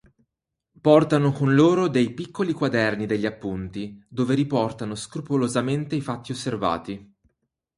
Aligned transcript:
Portano 0.81 1.31
con 1.31 1.53
loro 1.53 1.87
dei 1.87 2.11
piccoli 2.15 2.53
quaderni 2.53 3.05
degli 3.05 3.27
appunti, 3.27 4.03
dove 4.09 4.33
riportano 4.33 4.95
scrupolosamente 4.95 5.95
i 5.95 6.01
fatti 6.01 6.31
osservati. 6.31 7.13